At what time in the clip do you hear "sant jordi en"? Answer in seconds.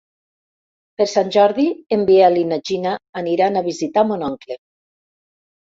1.11-2.07